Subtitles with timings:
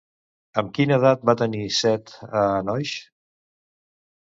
[0.61, 2.97] Amb quina edat va tenir Set a Enoix?